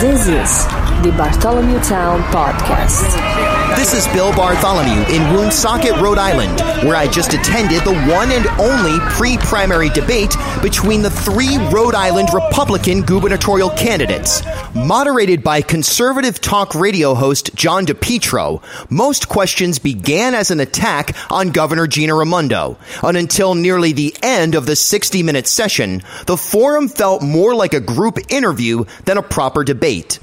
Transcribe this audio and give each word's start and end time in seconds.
This 0.00 0.28
is 0.28 0.64
the 1.04 1.12
Bartholomew 1.14 1.78
Town 1.80 2.22
Podcast. 2.32 3.49
This 3.80 3.94
is 3.94 4.12
Bill 4.12 4.30
Bartholomew 4.36 5.06
in 5.08 5.22
Woonsocket, 5.32 5.92
Rhode 6.02 6.18
Island, 6.18 6.60
where 6.86 6.96
I 6.96 7.08
just 7.08 7.32
attended 7.32 7.82
the 7.82 7.94
one 7.94 8.30
and 8.30 8.46
only 8.60 8.98
pre 9.08 9.38
primary 9.38 9.88
debate 9.88 10.36
between 10.60 11.00
the 11.00 11.08
three 11.08 11.56
Rhode 11.72 11.94
Island 11.94 12.28
Republican 12.34 13.00
gubernatorial 13.00 13.70
candidates. 13.70 14.42
Moderated 14.74 15.42
by 15.42 15.62
conservative 15.62 16.42
talk 16.42 16.74
radio 16.74 17.14
host 17.14 17.54
John 17.54 17.86
DePetro, 17.86 18.62
most 18.90 19.30
questions 19.30 19.78
began 19.78 20.34
as 20.34 20.50
an 20.50 20.60
attack 20.60 21.16
on 21.30 21.48
Governor 21.48 21.86
Gina 21.86 22.14
Raimondo. 22.14 22.76
And 23.02 23.16
until 23.16 23.54
nearly 23.54 23.94
the 23.94 24.14
end 24.22 24.56
of 24.56 24.66
the 24.66 24.76
60 24.76 25.22
minute 25.22 25.46
session, 25.46 26.02
the 26.26 26.36
forum 26.36 26.86
felt 26.86 27.22
more 27.22 27.54
like 27.54 27.72
a 27.72 27.80
group 27.80 28.18
interview 28.28 28.84
than 29.06 29.16
a 29.16 29.22
proper 29.22 29.64
debate. 29.64 30.18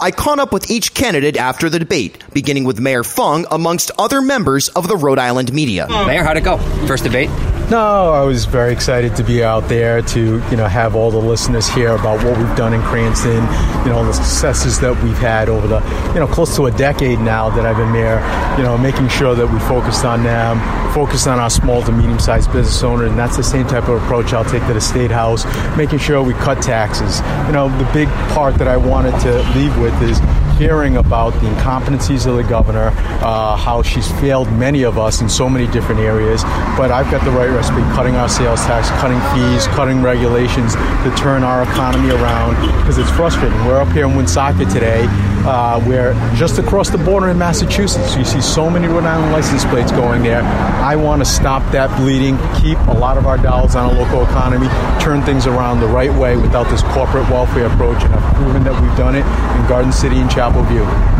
I 0.00 0.10
caught 0.10 0.38
up 0.38 0.52
with 0.52 0.70
each 0.70 0.94
candidate 0.94 1.36
after 1.36 1.68
the 1.68 1.78
debate, 1.78 2.22
beginning 2.32 2.64
with 2.64 2.80
Mayor 2.80 3.04
Fung 3.04 3.46
amongst 3.50 3.90
other 3.98 4.20
members 4.20 4.68
of 4.70 4.88
the 4.88 4.96
Rhode 4.96 5.18
Island 5.18 5.52
media. 5.52 5.86
Mayor, 5.88 6.22
how'd 6.24 6.36
it 6.36 6.44
go? 6.44 6.58
First 6.86 7.04
debate? 7.04 7.30
No, 7.68 8.12
I 8.12 8.22
was 8.22 8.44
very 8.44 8.72
excited 8.72 9.16
to 9.16 9.24
be 9.24 9.42
out 9.42 9.68
there 9.68 10.00
to, 10.00 10.20
you 10.20 10.56
know, 10.56 10.68
have 10.68 10.94
all 10.94 11.10
the 11.10 11.18
listeners 11.18 11.68
hear 11.68 11.96
about 11.96 12.24
what 12.24 12.38
we've 12.38 12.56
done 12.56 12.72
in 12.72 12.80
Cranston, 12.82 13.42
you 13.84 13.90
know, 13.90 14.04
the 14.04 14.12
successes 14.12 14.78
that 14.78 14.94
we've 15.02 15.18
had 15.18 15.48
over 15.48 15.66
the, 15.66 15.80
you 16.14 16.20
know, 16.20 16.28
close 16.28 16.54
to 16.54 16.66
a 16.66 16.70
decade 16.70 17.18
now 17.18 17.50
that 17.50 17.66
I've 17.66 17.76
been 17.76 17.90
mayor, 17.90 18.20
you 18.56 18.62
know, 18.62 18.78
making 18.78 19.08
sure 19.08 19.34
that 19.34 19.48
we 19.48 19.58
focused 19.58 20.04
on 20.04 20.22
them, 20.22 20.60
focused 20.94 21.26
on 21.26 21.40
our 21.40 21.50
small 21.50 21.82
to 21.82 21.90
medium 21.90 22.20
sized 22.20 22.52
business 22.52 22.84
owners, 22.84 23.10
and 23.10 23.18
that's 23.18 23.36
the 23.36 23.42
same 23.42 23.66
type 23.66 23.88
of 23.88 24.00
approach 24.00 24.32
I'll 24.32 24.44
take 24.44 24.64
to 24.68 24.72
the 24.72 24.80
State 24.80 25.10
House, 25.10 25.44
making 25.76 25.98
sure 25.98 26.22
we 26.22 26.34
cut 26.34 26.62
taxes. 26.62 27.18
You 27.48 27.52
know, 27.52 27.68
the 27.78 27.90
big 27.92 28.06
part 28.32 28.54
that 28.58 28.68
I 28.68 28.76
wanted 28.76 29.18
to 29.22 29.42
leave 29.58 29.76
with 29.80 30.00
is 30.02 30.20
hearing 30.56 30.96
about 30.96 31.30
the 31.34 31.48
incompetencies 31.48 32.26
of 32.26 32.36
the 32.36 32.42
governor, 32.42 32.90
uh, 33.20 33.56
how 33.56 33.82
she's 33.82 34.10
failed 34.12 34.50
many 34.52 34.84
of 34.84 34.98
us 34.98 35.20
in 35.20 35.28
so 35.28 35.50
many 35.50 35.66
different 35.66 36.00
areas. 36.00 36.42
But 36.78 36.90
I've 36.90 37.10
got 37.10 37.22
the 37.24 37.30
right 37.30 37.50
cutting 37.94 38.16
our 38.16 38.28
sales 38.28 38.60
tax, 38.66 38.90
cutting 39.00 39.18
fees, 39.32 39.66
cutting 39.68 40.02
regulations 40.02 40.74
to 40.74 41.12
turn 41.16 41.42
our 41.42 41.62
economy 41.62 42.10
around 42.10 42.54
because 42.78 42.98
it's 42.98 43.10
frustrating. 43.10 43.56
We're 43.64 43.80
up 43.80 43.88
here 43.88 44.06
in 44.06 44.14
Woonsocket 44.14 44.68
today. 44.68 45.06
Uh, 45.48 45.82
we're 45.86 46.12
just 46.34 46.58
across 46.58 46.90
the 46.90 46.98
border 46.98 47.28
in 47.28 47.38
Massachusetts. 47.38 48.14
You 48.14 48.24
see 48.24 48.42
so 48.42 48.68
many 48.68 48.88
Rhode 48.88 49.04
Island 49.04 49.32
license 49.32 49.64
plates 49.64 49.90
going 49.92 50.22
there. 50.22 50.42
I 50.42 50.96
want 50.96 51.22
to 51.22 51.24
stop 51.24 51.62
that 51.72 51.88
bleeding, 51.98 52.36
keep 52.60 52.78
a 52.88 52.98
lot 52.98 53.16
of 53.16 53.26
our 53.26 53.38
dollars 53.38 53.74
on 53.74 53.94
a 53.94 53.98
local 53.98 54.22
economy, 54.22 54.68
turn 55.00 55.22
things 55.22 55.46
around 55.46 55.80
the 55.80 55.88
right 55.88 56.12
way 56.12 56.36
without 56.36 56.68
this 56.68 56.82
corporate 56.82 57.28
welfare 57.30 57.66
approach. 57.66 58.02
And 58.02 58.14
I've 58.14 58.34
proven 58.34 58.64
that 58.64 58.80
we've 58.82 58.96
done 58.98 59.14
it 59.14 59.24
in 59.58 59.68
Garden 59.68 59.92
City 59.92 60.16
and 60.16 60.30
Chapel 60.30 60.62
View. 60.64 61.15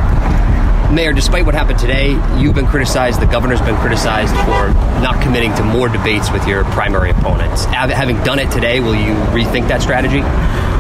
Mayor, 0.90 1.12
despite 1.12 1.44
what 1.44 1.54
happened 1.54 1.78
today, 1.78 2.12
you've 2.38 2.54
been 2.54 2.66
criticized, 2.66 3.20
the 3.20 3.26
governor's 3.26 3.60
been 3.60 3.76
criticized 3.76 4.34
for 4.46 4.68
not 5.02 5.20
committing 5.20 5.52
to 5.56 5.64
more 5.64 5.88
debates 5.88 6.30
with 6.30 6.46
your 6.46 6.64
primary 6.64 7.10
opponents. 7.10 7.64
Having 7.66 8.22
done 8.22 8.38
it 8.38 8.50
today, 8.52 8.80
will 8.80 8.94
you 8.94 9.14
rethink 9.34 9.68
that 9.68 9.82
strategy? 9.82 10.22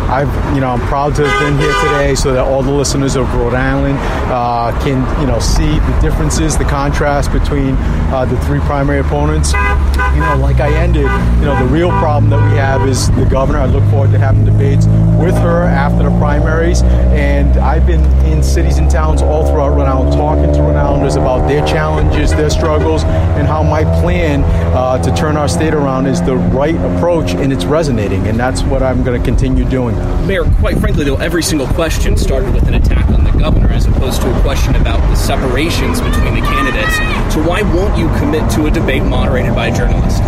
I've, 0.06 0.32
you 0.54 0.60
know, 0.60 0.70
I'm 0.70 0.80
proud 0.86 1.16
to 1.16 1.26
have 1.26 1.40
been 1.40 1.58
here 1.58 1.74
today 1.82 2.14
so 2.14 2.32
that 2.32 2.44
all 2.44 2.62
the 2.62 2.70
listeners 2.70 3.16
of 3.16 3.32
Rhode 3.34 3.54
Island 3.54 3.98
uh, 4.30 4.70
can, 4.84 5.02
you 5.20 5.26
know, 5.26 5.40
see 5.40 5.80
the 5.80 5.98
differences, 6.00 6.56
the 6.56 6.64
contrast 6.64 7.32
between 7.32 7.74
uh, 8.14 8.24
the 8.24 8.40
three 8.42 8.60
primary 8.60 9.00
opponents. 9.00 9.52
You 9.52 10.20
know, 10.20 10.38
like 10.40 10.60
I 10.60 10.72
ended, 10.74 11.02
you 11.40 11.44
know, 11.44 11.58
the 11.58 11.66
real 11.72 11.90
problem 11.90 12.30
that 12.30 12.50
we 12.50 12.56
have 12.56 12.88
is 12.88 13.10
the 13.12 13.24
governor. 13.24 13.58
I 13.58 13.66
look 13.66 13.82
forward 13.90 14.12
to 14.12 14.18
having 14.18 14.44
debates 14.44 14.86
with 14.86 15.34
her 15.38 15.64
after 15.64 16.04
the 16.04 16.16
primaries, 16.18 16.82
and 16.82 17.56
I've 17.56 17.84
been 17.84 18.04
in 18.26 18.44
cities 18.44 18.78
and 18.78 18.88
towns 18.88 19.22
all 19.22 19.44
throughout 19.44 19.70
Rhode 19.70 19.86
Island 19.86 19.95
talking 20.04 20.52
to 20.52 20.62
Rhode 20.62 20.76
Islanders 20.76 21.16
about 21.16 21.48
their 21.48 21.66
challenges, 21.66 22.30
their 22.30 22.50
struggles, 22.50 23.04
and 23.04 23.46
how 23.46 23.62
my 23.62 23.84
plan 24.00 24.42
uh, 24.74 25.02
to 25.02 25.14
turn 25.14 25.36
our 25.36 25.48
state 25.48 25.74
around 25.74 26.06
is 26.06 26.22
the 26.22 26.36
right 26.36 26.76
approach, 26.76 27.32
and 27.32 27.52
it's 27.52 27.64
resonating, 27.64 28.26
and 28.26 28.38
that's 28.38 28.62
what 28.62 28.82
I'm 28.82 29.02
going 29.02 29.20
to 29.20 29.24
continue 29.24 29.64
doing. 29.64 29.96
Mayor, 30.26 30.44
quite 30.60 30.78
frankly, 30.78 31.04
though, 31.04 31.16
every 31.16 31.42
single 31.42 31.66
question 31.68 32.16
started 32.16 32.54
with 32.54 32.66
an 32.68 32.74
attack 32.74 33.08
on 33.10 33.24
the 33.24 33.32
governor 33.32 33.68
as 33.68 33.86
opposed 33.86 34.20
to 34.22 34.38
a 34.38 34.40
question 34.42 34.74
about 34.76 35.00
the 35.10 35.14
separations 35.14 36.00
between 36.00 36.34
the 36.34 36.42
candidates. 36.42 36.96
So 37.34 37.46
why 37.46 37.62
won't 37.62 37.96
you 37.98 38.08
commit 38.18 38.50
to 38.52 38.66
a 38.66 38.70
debate 38.70 39.02
moderated 39.02 39.54
by 39.54 39.68
a 39.68 39.76
journalist? 39.76 40.22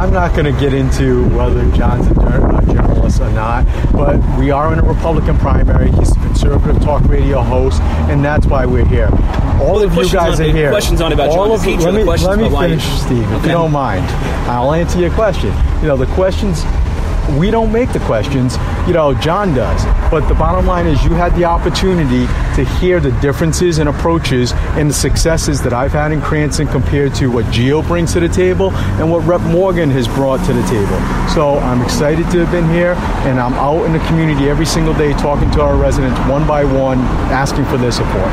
I'm 0.00 0.14
not 0.14 0.34
going 0.34 0.50
to 0.50 0.58
get 0.58 0.72
into 0.72 1.28
whether 1.36 1.70
John's 1.72 2.06
a 2.06 2.14
journalist 2.72 3.20
or 3.20 3.28
not, 3.32 3.66
but 3.92 4.16
we 4.38 4.50
are 4.50 4.72
in 4.72 4.78
a 4.78 4.82
Republican 4.82 5.36
primary. 5.36 5.92
He's 5.92 6.16
a 6.16 6.20
conservative 6.20 6.82
talk 6.82 7.04
radio 7.04 7.42
host, 7.42 7.82
and 8.08 8.24
that's 8.24 8.46
why 8.46 8.64
we're 8.64 8.86
here. 8.86 9.10
All 9.60 9.74
well, 9.74 9.82
of 9.82 9.94
you 9.94 10.10
guys 10.10 10.40
are 10.40 10.44
here. 10.44 10.70
Question's 10.70 11.02
on 11.02 11.12
about 11.12 11.28
all 11.28 11.54
John 11.54 11.74
of. 11.74 11.84
Let 11.84 11.92
me, 11.92 12.04
let 12.04 12.38
me 12.38 12.48
finish. 12.48 12.82
Steve, 12.98 13.30
if 13.30 13.42
you 13.42 13.50
don't 13.50 13.72
mind. 13.72 14.06
I'll 14.48 14.72
answer 14.72 14.98
your 14.98 15.10
question. 15.10 15.54
You 15.82 15.88
know, 15.88 15.98
the 15.98 16.06
questions 16.14 16.64
we 17.38 17.50
don't 17.50 17.72
make 17.72 17.92
the 17.92 18.00
questions, 18.00 18.56
you 18.86 18.92
know, 18.92 19.14
John 19.14 19.54
does. 19.54 19.84
But 20.10 20.28
the 20.28 20.34
bottom 20.34 20.66
line 20.66 20.86
is 20.86 21.02
you 21.04 21.10
had 21.10 21.34
the 21.36 21.44
opportunity 21.44 22.26
to 22.56 22.64
hear 22.78 23.00
the 23.00 23.12
differences 23.20 23.78
and 23.78 23.88
approaches 23.88 24.52
and 24.76 24.90
the 24.90 24.94
successes 24.94 25.62
that 25.62 25.72
I've 25.72 25.92
had 25.92 26.12
in 26.12 26.20
Cranston 26.20 26.66
compared 26.68 27.14
to 27.16 27.30
what 27.30 27.44
Gio 27.46 27.86
brings 27.86 28.12
to 28.14 28.20
the 28.20 28.28
table 28.28 28.72
and 28.72 29.10
what 29.10 29.24
Rep 29.24 29.40
Morgan 29.42 29.90
has 29.90 30.08
brought 30.08 30.44
to 30.46 30.52
the 30.52 30.62
table. 30.62 30.98
So 31.34 31.58
I'm 31.58 31.82
excited 31.82 32.30
to 32.30 32.44
have 32.44 32.50
been 32.50 32.68
here 32.70 32.94
and 33.28 33.38
I'm 33.38 33.54
out 33.54 33.84
in 33.84 33.92
the 33.92 34.00
community 34.06 34.48
every 34.48 34.66
single 34.66 34.94
day 34.94 35.12
talking 35.12 35.50
to 35.52 35.62
our 35.62 35.76
residents 35.76 36.18
one 36.28 36.46
by 36.46 36.64
one, 36.64 36.98
asking 37.30 37.64
for 37.66 37.76
their 37.76 37.92
support. 37.92 38.30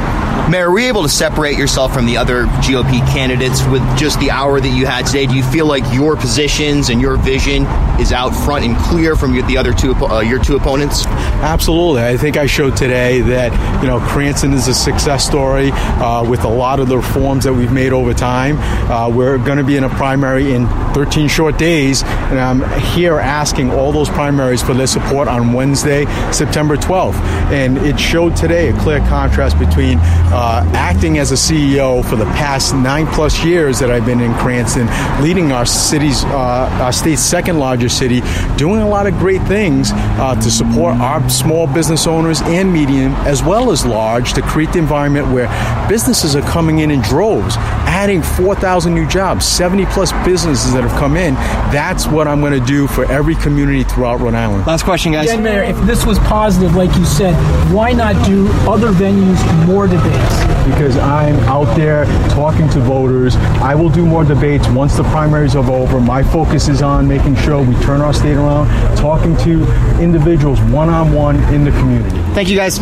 Mayor, 0.50 0.72
were 0.72 0.80
you 0.80 0.88
able 0.88 1.04
to 1.04 1.10
separate 1.10 1.58
yourself 1.58 1.94
from 1.94 2.06
the 2.06 2.16
other 2.16 2.46
GOP 2.64 3.06
candidates 3.12 3.66
with 3.68 3.82
just 3.98 4.18
the 4.22 4.32
hour 4.32 4.62
that 4.62 4.70
you 4.70 4.86
had 4.86 5.06
today? 5.06 5.26
Do 5.26 5.36
you 5.36 5.44
feel 5.44 5.66
like 5.66 5.84
your 5.94 6.16
positions 6.16 6.90
and 6.90 7.02
your 7.02 7.18
vision 7.18 7.64
is 8.00 8.14
out 8.14 8.30
front 8.30 8.64
and 8.64 8.78
clear 8.90 9.16
from 9.16 9.34
the 9.48 9.58
other 9.58 9.74
two, 9.74 9.94
uh, 9.96 10.20
your 10.20 10.42
two 10.42 10.56
opponents? 10.56 11.06
Absolutely. 11.06 12.04
I 12.04 12.18
think 12.18 12.38
I 12.38 12.46
showed 12.46 12.76
today 12.76 13.22
that 13.22 13.52
you 13.82 13.88
know 13.88 14.00
Cranston 14.00 14.54
is 14.54 14.68
a 14.68 14.74
success 14.74 15.26
story 15.26 15.72
uh, 15.72 16.24
with 16.28 16.44
a 16.44 16.50
lot 16.50 16.80
of 16.80 16.88
the 16.88 16.98
reforms 16.98 17.44
that 17.44 17.54
we've 17.54 17.72
made 17.72 17.94
over 17.94 18.14
time. 18.14 18.58
Uh, 18.90 19.10
we're 19.10 19.38
going 19.38 19.58
to 19.58 19.64
be 19.64 19.78
in 19.78 19.84
a 19.84 19.90
primary 19.90 20.54
in 20.54 20.68
13 20.94 21.28
short 21.28 21.58
days, 21.58 22.04
and 22.04 22.40
I'm 22.40 22.62
here 22.80 23.20
asking 23.20 23.72
all 23.72 23.92
those 23.92 24.10
primaries 24.10 24.62
for 24.62 24.74
their 24.74 24.88
support 24.88 25.28
on 25.28 25.54
Wednesday, 25.54 26.06
September 26.32 26.76
12th. 26.76 27.16
And 27.52 27.78
it 27.78 28.00
showed 28.00 28.36
today 28.36 28.70
a 28.70 28.80
clear 28.80 29.00
contrast 29.00 29.60
between 29.60 30.00
uh, 30.00 30.70
acting 30.74 31.18
as 31.20 31.32
a 31.32 31.36
CEO 31.36 32.04
for 32.04 32.16
the 32.16 32.26
past 32.26 32.74
nine 32.74 33.08
plus 33.08 33.44
years 33.44 33.80
that 33.80 33.92
I've 33.92 34.06
been 34.06 34.22
in 34.22 34.34
Cranston, 34.36 34.88
leading 35.24 35.52
our 35.52 35.66
city's, 35.66 36.24
uh, 36.26 36.80
our 36.82 36.92
state's 36.92 37.22
second 37.22 37.60
largest 37.60 37.98
city, 37.98 38.22
doing 38.58 38.77
a 38.82 38.88
lot 38.88 39.08
of 39.08 39.14
great 39.16 39.42
things 39.44 39.92
uh, 39.94 40.36
to 40.36 40.50
support 40.52 40.96
our 40.98 41.28
small 41.30 41.68
business 41.68 42.08
owners 42.08 42.42
and 42.44 42.72
medium, 42.72 43.14
as 43.26 43.44
well 43.44 43.72
as 43.72 43.86
large, 43.86 44.34
to 44.34 44.42
create 44.42 44.72
the 44.74 44.80
environment 44.80 45.28
where 45.32 45.48
businesses 45.88 46.36
are 46.36 46.42
coming 46.42 46.80
in 46.80 46.92
in 46.92 47.02
droves, 47.02 47.56
adding 47.88 48.22
4,000 48.22 48.94
new 48.94 49.08
jobs, 49.08 49.46
70 49.46 49.86
plus 49.88 50.12
businesses 50.26 50.74
that 50.74 50.84
have 50.84 50.98
come 51.00 51.18
in. 51.18 51.34
That's 51.72 52.08
what 52.08 52.28
I'm 52.28 52.42
going 52.42 52.60
to 52.60 52.66
do 52.66 52.88
for 52.88 53.06
every 53.12 53.36
community 53.36 53.84
throughout 53.84 54.20
Rhode 54.20 54.34
Island. 54.36 54.66
Last 54.68 54.84
question, 54.84 55.12
guys. 55.12 55.28
Yeah, 55.28 55.38
Mayor, 55.38 55.64
if 55.64 55.78
this 55.86 56.06
was 56.06 56.20
positive, 56.20 56.76
like 56.76 56.96
you 56.98 57.06
said, 57.06 57.34
why 57.74 57.92
not 57.92 58.14
do 58.26 58.48
other 58.70 58.92
venues, 58.92 59.66
more 59.66 59.88
debates? 59.88 60.47
Because 60.68 60.98
I'm 60.98 61.36
out 61.46 61.76
there 61.76 62.06
talking 62.30 62.70
to 62.70 62.80
voters. 62.80 63.36
I 63.62 63.74
will 63.74 63.90
do 63.90 64.06
more 64.06 64.24
debates 64.24 64.68
once 64.68 64.96
the 64.96 65.04
primaries 65.04 65.56
are 65.56 65.70
over. 65.72 66.00
My 66.00 66.22
focus 66.24 66.68
is 66.68 66.82
on 66.82 67.08
making 67.08 67.36
sure 67.38 67.62
we 67.64 67.74
turn 67.84 68.02
our 68.02 68.14
state 68.14 68.36
around, 68.36 68.68
talking 68.98 69.36
to 69.38 69.64
individuals 70.00 70.60
one 70.62 70.90
on 70.90 71.14
one 71.14 71.38
in 71.54 71.64
the 71.64 71.72
community. 71.72 72.18
Thank 72.34 72.50
you, 72.50 72.56
guys. 72.58 72.80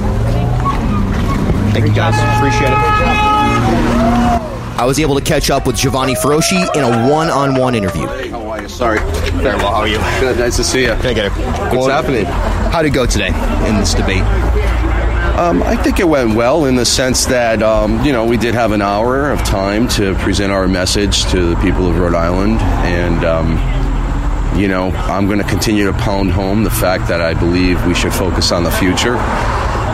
Thank 1.74 1.88
you, 1.88 1.94
guys. 1.94 2.16
Appreciate 2.38 2.72
it. 2.72 2.78
I 4.78 4.84
was 4.86 5.00
able 5.00 5.16
to 5.16 5.22
catch 5.22 5.50
up 5.50 5.66
with 5.66 5.78
Giovanni 5.78 6.16
Feroce 6.16 6.52
in 6.76 6.84
a 6.84 7.10
one 7.10 7.30
on 7.30 7.56
one 7.56 7.76
interview. 7.76 8.08
Hey, 8.08 8.30
how 8.30 8.46
are 8.48 8.62
you? 8.62 8.68
Sorry. 8.68 9.00
Very 9.32 9.56
well. 9.58 9.74
How 9.74 9.82
are 9.82 9.88
you? 9.88 9.98
Good. 10.20 10.38
Nice 10.38 10.58
to 10.58 10.64
see 10.64 10.82
you. 10.82 10.96
Can 10.96 11.06
I 11.06 11.14
get 11.14 11.26
a 11.28 11.30
What's 11.76 11.88
happening? 11.88 12.26
How'd 12.26 12.86
it 12.86 12.90
go 12.90 13.06
today 13.06 13.28
in 13.68 13.78
this 13.78 13.94
debate? 13.94 14.24
Um, 15.38 15.62
I 15.64 15.76
think 15.76 16.00
it 16.00 16.08
went 16.08 16.34
well 16.36 16.64
in 16.64 16.76
the 16.76 16.86
sense 16.86 17.26
that, 17.26 17.62
um, 17.62 18.06
you 18.06 18.14
know, 18.14 18.24
we 18.24 18.38
did 18.38 18.56
have 18.56 18.72
an 18.72 18.82
hour 18.82 19.32
of 19.32 19.40
time 19.40 19.88
to 19.90 20.16
present 20.16 20.54
our 20.54 20.66
message 20.66 21.26
to 21.32 21.48
the 21.48 21.56
people 21.58 21.90
of 21.90 21.98
Rhode 21.98 22.16
Island. 22.16 22.62
And, 22.62 23.26
um, 23.26 24.58
you 24.58 24.70
know, 24.70 24.92
I'm 24.92 25.26
going 25.26 25.40
to 25.40 25.44
continue 25.44 25.86
to 25.88 25.94
pound 25.94 26.32
home 26.32 26.64
the 26.64 26.70
fact 26.70 27.10
that 27.10 27.20
I 27.20 27.34
believe 27.34 27.86
we 27.86 27.94
should 27.94 28.14
focus 28.14 28.54
on 28.54 28.64
the 28.64 28.72
future 28.72 29.18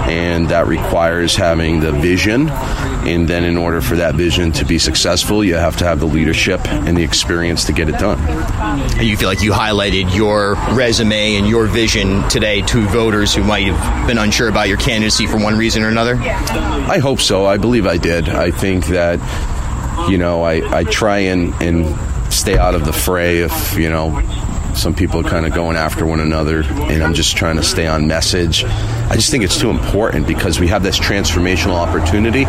and 0.10 0.50
that 0.50 0.68
requires 0.68 1.36
having 1.36 1.80
the 1.80 1.92
vision. 1.92 2.50
And 2.50 3.28
then, 3.28 3.44
in 3.44 3.58
order 3.58 3.82
for 3.82 3.96
that 3.96 4.16
vision 4.16 4.52
to 4.54 4.66
be 4.66 4.78
successful, 4.78 5.44
you 5.44 5.56
have 5.56 5.78
to 5.78 5.86
have 5.86 6.00
the 6.00 6.06
leadership 6.06 6.62
and 6.68 6.96
the 6.96 7.04
experience 7.04 7.66
to 7.66 7.74
get 7.74 7.90
it 7.90 7.98
done. 7.98 8.20
And 8.20 9.08
you 9.08 9.18
feel 9.18 9.28
like 9.28 9.42
you 9.42 9.52
highlighted 9.52 10.16
your 10.16 10.54
resume 10.76 11.36
and 11.36 11.48
your 11.48 11.66
vision 11.66 12.28
today 12.30 12.62
to 12.64 12.86
voters 12.88 13.34
who 13.34 13.44
might 13.44 13.66
have 13.66 14.08
been 14.08 14.18
unsure 14.18 14.50
about 14.50 14.68
your 14.68 14.78
candidacy 14.78 15.26
for 15.28 15.38
one 15.38 15.58
reason 15.58 15.84
or 15.84 15.88
another? 15.88 16.16
I 16.16 17.00
hope 17.00 17.22
so. 17.22 17.46
I 17.46 17.58
believe 17.58 17.88
I 17.88 17.98
did. 17.98 18.30
I 18.30 18.52
think 18.52 18.86
that, 18.88 19.20
you 20.10 20.18
know, 20.18 20.44
I, 20.44 20.80
I 20.80 20.84
try 20.84 21.20
and, 21.20 21.54
and 21.62 21.98
stay 22.32 22.58
out 22.58 22.76
of 22.76 22.86
the 22.86 22.94
fray 22.94 23.40
if, 23.40 23.78
you 23.78 23.90
know, 23.90 24.12
some 24.76 24.94
people 24.94 25.20
are 25.20 25.30
kind 25.30 25.46
of 25.46 25.54
going 25.54 25.76
after 25.76 26.06
one 26.06 26.20
another, 26.20 26.64
and 26.64 27.04
I'm 27.04 27.14
just 27.14 27.36
trying 27.36 27.58
to 27.58 27.64
stay 27.64 27.88
on 27.88 28.08
message. 28.08 28.64
I 28.66 29.16
just 29.16 29.30
think 29.30 29.44
it's 29.44 29.60
too 29.60 29.70
important 29.70 30.28
because 30.28 30.60
we 30.60 30.68
have 30.68 30.84
this 30.84 31.00
transformational 31.00 31.76
opportunity. 31.76 32.42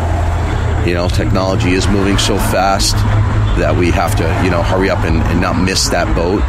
You 0.87 0.95
know, 0.95 1.07
technology 1.07 1.71
is 1.71 1.87
moving 1.87 2.17
so 2.17 2.37
fast 2.37 2.95
that 3.57 3.75
we 3.75 3.91
have 3.91 4.15
to, 4.15 4.41
you 4.43 4.49
know, 4.49 4.63
hurry 4.63 4.89
up 4.89 4.99
and, 5.05 5.21
and 5.21 5.39
not 5.39 5.61
miss 5.61 5.89
that 5.89 6.13
boat. 6.15 6.41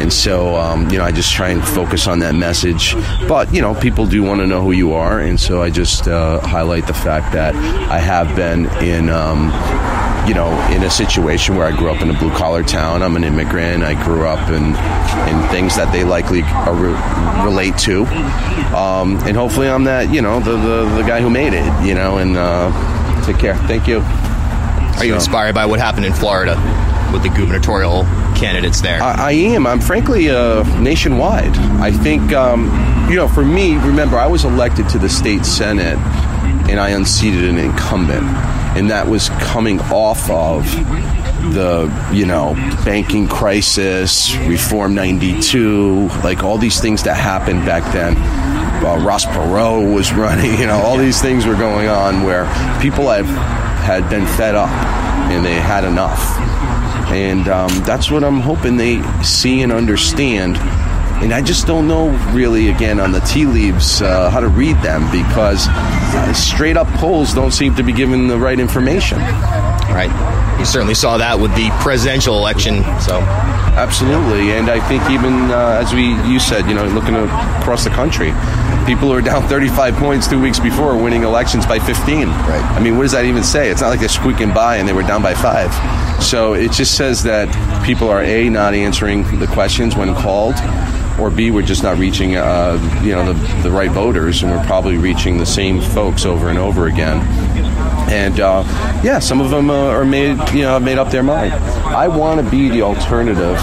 And 0.00 0.12
so, 0.12 0.56
um, 0.56 0.90
you 0.90 0.98
know, 0.98 1.04
I 1.04 1.10
just 1.10 1.32
try 1.32 1.48
and 1.48 1.64
focus 1.64 2.06
on 2.06 2.18
that 2.20 2.34
message. 2.34 2.94
But, 3.26 3.52
you 3.52 3.62
know, 3.62 3.74
people 3.74 4.06
do 4.06 4.22
want 4.22 4.40
to 4.40 4.46
know 4.46 4.62
who 4.62 4.72
you 4.72 4.92
are. 4.92 5.20
And 5.20 5.40
so 5.40 5.62
I 5.62 5.70
just 5.70 6.06
uh, 6.06 6.40
highlight 6.40 6.86
the 6.86 6.94
fact 6.94 7.32
that 7.32 7.54
I 7.54 7.98
have 7.98 8.36
been 8.36 8.66
in. 8.84 9.08
Um, 9.08 9.50
you 10.26 10.34
know, 10.34 10.50
in 10.70 10.82
a 10.82 10.90
situation 10.90 11.56
where 11.56 11.66
I 11.66 11.76
grew 11.76 11.90
up 11.90 12.00
in 12.02 12.10
a 12.10 12.18
blue 12.18 12.30
collar 12.32 12.62
town. 12.62 13.02
I'm 13.02 13.16
an 13.16 13.24
immigrant. 13.24 13.82
I 13.82 13.94
grew 14.04 14.26
up 14.26 14.48
in 14.48 14.64
in 14.64 15.48
things 15.50 15.76
that 15.76 15.90
they 15.92 16.04
likely 16.04 16.42
re- 16.42 17.44
relate 17.44 17.76
to, 17.78 18.04
um, 18.76 19.18
and 19.26 19.36
hopefully 19.36 19.68
I'm 19.68 19.84
that 19.84 20.12
you 20.12 20.22
know 20.22 20.40
the, 20.40 20.52
the, 20.56 20.84
the 20.96 21.02
guy 21.02 21.20
who 21.20 21.30
made 21.30 21.52
it. 21.52 21.86
You 21.86 21.94
know, 21.94 22.18
and 22.18 22.36
uh, 22.36 22.70
take 23.24 23.38
care. 23.38 23.54
Thank 23.66 23.86
you. 23.86 23.98
Are 24.00 25.04
you 25.04 25.10
So- 25.12 25.16
inspired 25.16 25.54
by 25.54 25.66
what 25.66 25.80
happened 25.80 26.06
in 26.06 26.12
Florida 26.12 26.54
with 27.12 27.22
the 27.22 27.28
gubernatorial 27.28 28.04
candidates 28.36 28.80
there? 28.80 29.02
I, 29.02 29.28
I 29.28 29.32
am. 29.32 29.66
I'm 29.66 29.80
frankly 29.80 30.30
uh, 30.30 30.62
nationwide. 30.80 31.56
I 31.80 31.90
think, 31.90 32.32
um, 32.32 32.66
you 33.10 33.16
know, 33.16 33.28
for 33.28 33.44
me, 33.44 33.76
remember, 33.76 34.16
I 34.18 34.26
was 34.26 34.44
elected 34.44 34.88
to 34.90 34.98
the 34.98 35.08
state 35.08 35.44
senate 35.44 35.98
and 36.68 36.80
I 36.80 36.90
unseated 36.90 37.44
an 37.44 37.58
incumbent. 37.58 38.24
And 38.76 38.90
that 38.90 39.06
was 39.06 39.28
coming 39.28 39.80
off 39.80 40.28
of 40.30 40.64
the, 41.52 42.10
you 42.12 42.26
know, 42.26 42.54
banking 42.84 43.28
crisis, 43.28 44.34
Reform 44.38 44.94
92, 44.94 46.08
like 46.24 46.42
all 46.42 46.58
these 46.58 46.80
things 46.80 47.02
that 47.04 47.14
happened 47.14 47.64
back 47.64 47.92
then. 47.92 48.16
Uh, 48.84 49.02
Ross 49.04 49.24
Perot 49.24 49.94
was 49.94 50.12
running, 50.14 50.58
you 50.58 50.66
know, 50.66 50.78
all 50.78 50.96
these 50.96 51.20
things 51.20 51.46
were 51.46 51.54
going 51.54 51.88
on 51.88 52.22
where 52.22 52.44
people 52.80 53.08
have 53.08 53.26
had 53.84 54.08
been 54.08 54.26
fed 54.26 54.54
up 54.54 54.70
and 55.30 55.44
they 55.44 55.54
had 55.54 55.84
enough. 55.84 56.20
And 57.10 57.48
um, 57.48 57.70
that's 57.84 58.10
what 58.10 58.24
I'm 58.24 58.40
hoping 58.40 58.76
they 58.76 59.02
see 59.22 59.62
and 59.62 59.70
understand. 59.70 60.56
And 61.22 61.32
I 61.32 61.40
just 61.42 61.66
don't 61.66 61.88
know 61.88 62.10
really, 62.32 62.68
again, 62.68 63.00
on 63.00 63.12
the 63.12 63.20
tea 63.20 63.46
leaves, 63.46 64.02
uh, 64.02 64.30
how 64.30 64.40
to 64.40 64.48
read 64.48 64.76
them 64.82 65.10
because 65.10 65.66
uh, 65.68 66.32
straight 66.34 66.76
up 66.76 66.86
polls 66.98 67.32
don't 67.32 67.52
seem 67.52 67.74
to 67.76 67.82
be 67.82 67.92
giving 67.92 68.28
the 68.28 68.38
right 68.38 68.58
information. 68.60 69.18
right. 69.18 70.10
You 70.58 70.64
certainly 70.64 70.94
saw 70.94 71.18
that 71.18 71.38
with 71.40 71.54
the 71.54 71.70
presidential 71.82 72.36
election. 72.36 72.82
So, 73.00 73.20
Absolutely. 73.74 74.52
And 74.52 74.70
I 74.70 74.78
think 74.86 75.02
even 75.10 75.50
uh, 75.50 75.80
as 75.82 75.92
we 75.92 76.14
you 76.30 76.38
said, 76.38 76.68
you 76.68 76.74
know, 76.74 76.86
looking 76.86 77.16
across 77.16 77.82
the 77.82 77.90
country, 77.90 78.30
people 78.86 79.08
who 79.08 79.14
are 79.14 79.20
down 79.20 79.42
35 79.48 79.94
points 79.96 80.28
two 80.28 80.40
weeks 80.40 80.60
before 80.60 80.92
are 80.92 81.02
winning 81.02 81.24
elections 81.24 81.66
by 81.66 81.80
15. 81.80 82.28
Right. 82.28 82.62
I 82.62 82.80
mean, 82.80 82.96
what 82.96 83.02
does 83.02 83.12
that 83.12 83.24
even 83.24 83.42
say? 83.42 83.70
It's 83.70 83.80
not 83.80 83.88
like 83.88 83.98
they're 83.98 84.08
squeaking 84.08 84.54
by 84.54 84.76
and 84.76 84.88
they 84.88 84.92
were 84.92 85.02
down 85.02 85.22
by 85.22 85.34
five. 85.34 85.72
So 86.22 86.54
it 86.54 86.70
just 86.70 86.96
says 86.96 87.24
that 87.24 87.48
people 87.84 88.08
are 88.08 88.22
a 88.22 88.48
not 88.48 88.74
answering 88.74 89.24
the 89.40 89.48
questions 89.48 89.96
when 89.96 90.14
called, 90.14 90.54
or 91.18 91.30
b 91.30 91.50
we're 91.50 91.62
just 91.62 91.82
not 91.82 91.98
reaching 91.98 92.36
uh, 92.36 92.78
you 93.04 93.12
know 93.12 93.32
the, 93.32 93.62
the 93.62 93.70
right 93.70 93.90
voters, 93.90 94.42
and 94.42 94.50
we're 94.50 94.64
probably 94.64 94.96
reaching 94.96 95.38
the 95.38 95.46
same 95.46 95.80
folks 95.80 96.24
over 96.24 96.48
and 96.48 96.58
over 96.58 96.86
again. 96.86 97.20
And 98.10 98.38
uh, 98.38 98.62
yeah, 99.02 99.18
some 99.18 99.40
of 99.40 99.50
them 99.50 99.70
uh, 99.70 99.88
are 99.88 100.04
made, 100.04 100.36
you 100.52 100.62
know, 100.62 100.78
made 100.78 100.98
up 100.98 101.10
their 101.10 101.22
mind. 101.22 101.54
I 101.54 102.06
want 102.06 102.44
to 102.44 102.48
be 102.50 102.68
the 102.68 102.82
alternative 102.82 103.56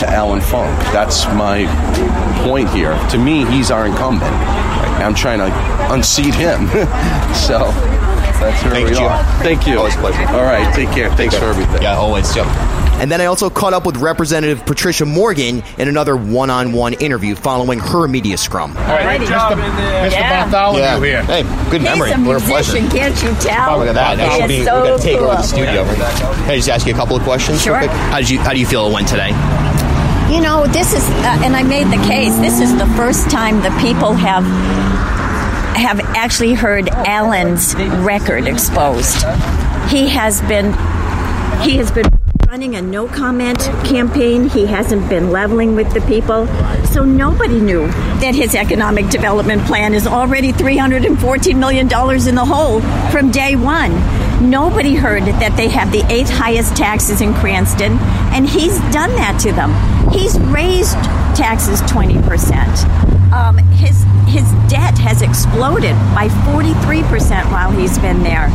to 0.00 0.06
Allan 0.08 0.40
Fung. 0.40 0.76
That's 0.92 1.24
my 1.26 1.66
point 2.44 2.68
here. 2.70 2.98
To 3.10 3.18
me, 3.18 3.44
he's 3.46 3.70
our 3.70 3.86
incumbent. 3.86 4.32
I'm 4.32 5.14
trying 5.14 5.38
to 5.38 5.92
unseat 5.92 6.34
him. 6.34 6.66
so 7.34 7.70
that's 8.40 8.62
where 8.64 8.72
Thank 8.72 8.90
we 8.90 8.96
you. 8.96 9.04
are. 9.04 9.22
Thank 9.42 9.66
you. 9.66 9.78
Always 9.78 9.94
a 9.94 9.98
pleasure. 9.98 10.26
All 10.34 10.42
right, 10.42 10.74
take 10.74 10.90
care. 10.90 11.14
Thanks 11.14 11.36
for 11.36 11.44
everything. 11.44 11.82
yeah, 11.82 11.96
always. 11.96 12.28
So. 12.28 12.42
And 12.98 13.10
then 13.10 13.20
I 13.20 13.26
also 13.26 13.50
caught 13.50 13.74
up 13.74 13.84
with 13.84 13.98
Representative 13.98 14.64
Patricia 14.64 15.04
Morgan 15.04 15.62
in 15.78 15.88
another 15.88 16.16
one 16.16 16.48
on 16.48 16.72
one 16.72 16.94
interview 16.94 17.34
following 17.34 17.78
her 17.78 18.08
media 18.08 18.38
scrum. 18.38 18.72
Alrighty. 18.74 19.26
Mr. 19.26 19.50
Mr. 19.50 20.10
Yeah. 20.12 20.44
Bartholomew 20.44 21.04
here. 21.04 21.22
Hey, 21.24 21.42
good 21.70 21.82
memory. 21.82 22.08
He's 22.08 22.18
a 22.18 22.22
what 22.22 22.42
a 22.42 22.44
pleasure. 22.44 22.72
musician, 22.72 22.98
can't 22.98 23.22
you 23.22 23.34
tell? 23.40 23.74
Oh, 23.74 23.78
Look 23.80 23.88
at 23.88 23.94
that. 23.94 24.16
That 24.16 24.40
should 24.40 24.48
be, 24.48 24.64
so 24.64 24.80
we're 24.80 24.86
going 24.86 24.98
to 24.98 25.04
take 25.04 25.18
cool. 25.18 25.26
over 25.28 25.36
the 25.36 25.42
studio. 25.42 25.84
Can 25.84 26.50
I 26.50 26.56
just 26.56 26.68
ask 26.70 26.86
you 26.86 26.94
a 26.94 26.96
couple 26.96 27.16
of 27.16 27.22
questions? 27.22 27.62
Sure. 27.62 27.78
real 27.78 27.88
quick? 27.88 27.90
How 27.90 28.18
did 28.18 28.30
you 28.30 28.38
How 28.38 28.52
do 28.54 28.60
you 28.60 28.66
feel 28.66 28.86
it 28.86 28.92
went 28.94 29.08
today? 29.08 29.28
You 30.32 30.40
know, 30.40 30.66
this 30.66 30.92
is, 30.92 31.06
uh, 31.08 31.40
and 31.44 31.54
I 31.54 31.62
made 31.62 31.86
the 31.86 32.02
case. 32.08 32.36
This 32.38 32.60
is 32.60 32.76
the 32.78 32.86
first 32.96 33.30
time 33.30 33.62
the 33.62 33.70
people 33.80 34.14
have 34.14 34.44
have 35.76 36.00
actually 36.16 36.54
heard 36.54 36.88
Allan's 36.88 37.74
record 38.02 38.48
exposed. 38.48 39.16
He 39.90 40.08
has 40.08 40.40
been 40.42 40.72
he 41.62 41.76
has 41.76 41.90
been 41.90 42.15
running 42.48 42.76
a 42.76 42.82
no 42.82 43.08
comment 43.08 43.58
campaign. 43.84 44.48
He 44.48 44.66
hasn't 44.66 45.08
been 45.08 45.30
leveling 45.30 45.74
with 45.74 45.92
the 45.92 46.00
people. 46.02 46.46
So 46.86 47.04
nobody 47.04 47.60
knew 47.60 47.88
that 47.88 48.34
his 48.36 48.54
economic 48.54 49.08
development 49.08 49.64
plan 49.64 49.94
is 49.94 50.06
already 50.06 50.52
$314 50.52 51.58
million 51.58 51.86
in 51.86 52.34
the 52.36 52.44
hole 52.44 52.80
from 53.10 53.32
day 53.32 53.56
one. 53.56 53.90
Nobody 54.48 54.94
heard 54.94 55.24
that 55.24 55.56
they 55.56 55.68
have 55.68 55.90
the 55.90 56.04
eighth 56.12 56.30
highest 56.30 56.76
taxes 56.76 57.20
in 57.20 57.34
Cranston, 57.34 57.98
and 58.32 58.48
he's 58.48 58.78
done 58.92 59.10
that 59.16 59.40
to 59.40 59.52
them. 59.52 59.72
He's 60.12 60.38
raised 60.38 60.94
taxes 61.34 61.80
20%. 61.82 63.32
Um, 63.32 63.58
his, 63.72 64.04
his 64.28 64.44
debt 64.70 64.96
has 64.98 65.22
exploded 65.22 65.96
by 66.14 66.28
43% 66.46 67.50
while 67.50 67.72
he's 67.72 67.98
been 67.98 68.22
there. 68.22 68.50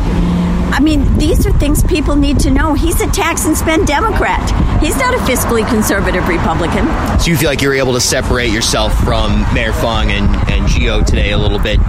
I 0.72 0.80
mean, 0.80 1.18
these 1.18 1.46
are 1.46 1.52
things 1.54 1.84
people 1.84 2.16
need 2.16 2.40
to 2.40 2.50
know. 2.50 2.74
He's 2.74 3.00
a 3.02 3.08
tax 3.12 3.46
and 3.46 3.56
spend 3.58 3.88
Democrat. 3.88 4.42
He's 4.82 4.98
not 4.98 5.14
a 5.14 5.18
fiscally 5.20 5.68
conservative 5.68 6.28
Republican. 6.28 6.86
So 7.20 7.30
you 7.30 7.38
feel 7.38 7.50
like 7.50 7.62
you're 7.62 7.74
able 7.76 7.94
to 7.94 8.02
separate 8.02 8.52
yourself 8.52 8.94
from 9.04 9.42
Mayor 9.54 9.74
Fung 9.74 10.10
and, 10.12 10.26
and 10.50 10.68
Gio 10.68 11.06
today 11.06 11.32
a 11.32 11.38
little 11.38 11.60
bit? 11.60 11.80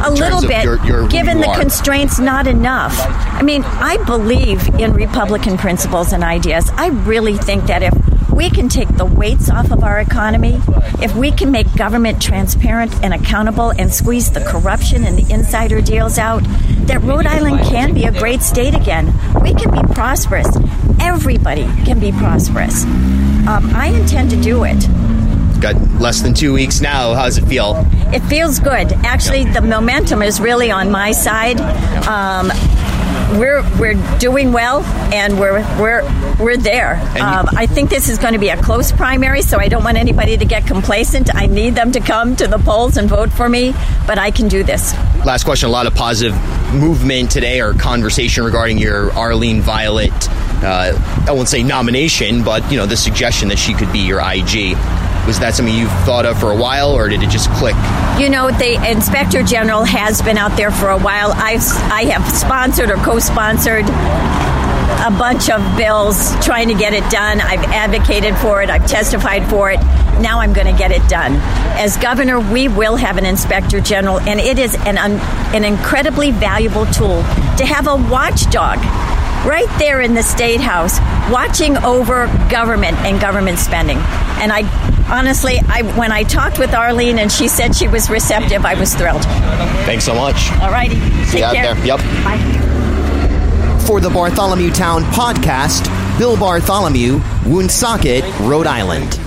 A 0.00 0.10
little 0.10 0.40
bit, 0.40 0.62
your- 0.62 0.82
your- 0.86 1.08
given 1.08 1.40
the 1.40 1.48
are? 1.48 1.58
constraints, 1.58 2.20
not 2.20 2.46
enough. 2.46 2.94
I 2.98 3.42
mean, 3.42 3.64
I 3.64 3.96
believe 4.04 4.66
in 4.80 4.92
Republican 4.92 5.58
principles 5.58 6.12
and 6.12 6.22
ideas. 6.22 6.70
I 6.76 6.88
really 6.88 7.36
think 7.36 7.66
that 7.66 7.82
if 7.82 7.92
we 8.38 8.48
can 8.48 8.68
take 8.68 8.86
the 8.96 9.04
weights 9.04 9.50
off 9.50 9.72
of 9.72 9.82
our 9.82 9.98
economy, 9.98 10.60
if 11.02 11.12
we 11.16 11.32
can 11.32 11.50
make 11.50 11.66
government 11.74 12.22
transparent 12.22 12.94
and 13.02 13.12
accountable 13.12 13.70
and 13.70 13.92
squeeze 13.92 14.30
the 14.30 14.40
corruption 14.44 15.04
and 15.04 15.18
the 15.18 15.34
insider 15.34 15.80
deals 15.80 16.18
out, 16.18 16.44
that 16.86 17.02
Rhode 17.02 17.26
Island 17.26 17.62
can 17.62 17.94
be 17.94 18.04
a 18.04 18.12
great 18.12 18.40
state 18.42 18.76
again. 18.76 19.06
We 19.42 19.54
can 19.54 19.72
be 19.72 19.82
prosperous. 19.92 20.46
Everybody 21.00 21.64
can 21.84 21.98
be 21.98 22.12
prosperous. 22.12 22.84
Um, 22.84 23.72
I 23.74 23.88
intend 23.92 24.30
to 24.30 24.40
do 24.40 24.62
it. 24.62 24.88
Got 25.60 25.74
less 26.00 26.20
than 26.20 26.32
two 26.32 26.52
weeks 26.52 26.80
now. 26.80 27.14
How 27.14 27.24
does 27.24 27.38
it 27.38 27.44
feel? 27.46 27.84
It 28.14 28.20
feels 28.20 28.60
good. 28.60 28.92
Actually, 29.04 29.46
the 29.46 29.62
momentum 29.62 30.22
is 30.22 30.40
really 30.40 30.70
on 30.70 30.92
my 30.92 31.10
side. 31.10 31.60
Um, 32.06 32.52
we're 33.32 33.62
we're 33.78 34.18
doing 34.18 34.52
well, 34.52 34.82
and 35.12 35.38
we're 35.38 35.60
we're 35.78 36.02
we're 36.38 36.56
there. 36.56 36.94
Um, 37.20 37.48
I 37.56 37.66
think 37.66 37.90
this 37.90 38.08
is 38.08 38.18
going 38.18 38.32
to 38.32 38.38
be 38.38 38.48
a 38.48 38.60
close 38.62 38.92
primary, 38.92 39.42
so 39.42 39.58
I 39.58 39.68
don't 39.68 39.84
want 39.84 39.96
anybody 39.96 40.36
to 40.36 40.44
get 40.44 40.66
complacent. 40.66 41.34
I 41.34 41.46
need 41.46 41.74
them 41.74 41.92
to 41.92 42.00
come 42.00 42.36
to 42.36 42.46
the 42.46 42.58
polls 42.58 42.96
and 42.96 43.08
vote 43.08 43.30
for 43.30 43.48
me, 43.48 43.72
but 44.06 44.18
I 44.18 44.30
can 44.30 44.48
do 44.48 44.62
this. 44.62 44.94
Last 45.24 45.44
question. 45.44 45.68
A 45.68 45.72
lot 45.72 45.86
of 45.86 45.94
positive 45.94 46.34
movement 46.72 47.30
today 47.30 47.60
or 47.60 47.74
conversation 47.74 48.44
regarding 48.44 48.78
your 48.78 49.12
Arlene 49.12 49.60
Violet. 49.60 50.12
Uh, 50.60 51.24
I 51.26 51.32
won't 51.32 51.48
say 51.48 51.62
nomination, 51.62 52.42
but 52.42 52.70
you 52.70 52.78
know 52.78 52.86
the 52.86 52.96
suggestion 52.96 53.48
that 53.48 53.58
she 53.58 53.74
could 53.74 53.92
be 53.92 54.00
your 54.00 54.20
IG. 54.20 54.76
Was 55.28 55.38
that 55.40 55.54
something 55.54 55.74
you've 55.74 55.92
thought 56.06 56.24
of 56.24 56.40
for 56.40 56.52
a 56.52 56.56
while, 56.56 56.88
or 56.92 57.06
did 57.10 57.22
it 57.22 57.28
just 57.28 57.50
click? 57.50 57.76
You 58.18 58.30
know, 58.30 58.50
the 58.50 58.82
inspector 58.90 59.42
general 59.42 59.84
has 59.84 60.22
been 60.22 60.38
out 60.38 60.56
there 60.56 60.70
for 60.70 60.88
a 60.88 60.98
while. 60.98 61.32
I've 61.34 61.60
I 61.92 62.04
have 62.04 62.26
sponsored 62.34 62.90
or 62.90 62.96
co-sponsored 62.96 63.84
a 63.84 65.10
bunch 65.10 65.50
of 65.50 65.60
bills 65.76 66.32
trying 66.42 66.68
to 66.68 66.74
get 66.74 66.94
it 66.94 67.04
done. 67.10 67.42
I've 67.42 67.62
advocated 67.64 68.38
for 68.38 68.62
it. 68.62 68.70
I've 68.70 68.86
testified 68.86 69.46
for 69.50 69.70
it. 69.70 69.76
now 70.22 70.40
I'm 70.40 70.54
going 70.54 70.66
to 70.66 70.72
get 70.72 70.92
it 70.92 71.06
done. 71.10 71.34
As 71.76 71.98
governor, 71.98 72.40
we 72.40 72.68
will 72.68 72.96
have 72.96 73.18
an 73.18 73.26
inspector 73.26 73.82
general, 73.82 74.20
and 74.20 74.40
it 74.40 74.58
is 74.58 74.74
an, 74.86 74.96
un, 74.96 75.12
an 75.54 75.62
incredibly 75.62 76.30
valuable 76.30 76.86
tool 76.86 77.22
to 77.58 77.66
have 77.66 77.86
a 77.86 77.96
watchdog 78.10 78.78
right 79.46 79.68
there 79.78 80.00
in 80.00 80.14
the 80.14 80.22
state 80.22 80.60
house 80.60 80.98
watching 81.30 81.76
over 81.78 82.26
government 82.50 82.96
and 82.98 83.20
government 83.20 83.58
spending. 83.58 83.98
And 84.40 84.52
I 84.52 84.62
honestly, 85.10 85.58
I 85.66 85.82
when 85.96 86.12
I 86.12 86.22
talked 86.22 86.58
with 86.58 86.74
Arlene 86.74 87.18
and 87.18 87.30
she 87.30 87.48
said 87.48 87.74
she 87.74 87.88
was 87.88 88.10
receptive, 88.10 88.64
I 88.64 88.74
was 88.74 88.94
thrilled. 88.94 89.22
Thanks 89.84 90.04
so 90.04 90.14
much. 90.14 90.50
All 90.60 90.70
righty. 90.70 90.98
See 91.26 91.38
you 91.38 91.44
out 91.44 91.54
care. 91.54 91.74
there. 91.74 91.86
Yep. 91.86 91.98
Bye. 92.24 93.84
For 93.86 94.00
the 94.00 94.10
Bartholomew 94.10 94.70
Town 94.70 95.02
podcast, 95.04 95.88
Bill 96.18 96.36
Bartholomew, 96.36 97.20
Woonsocket, 97.46 98.22
Rhode 98.40 98.66
Island. 98.66 99.18